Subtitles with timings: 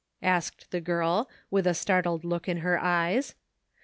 [0.23, 3.35] asked the girl, with a startled look in her eyes.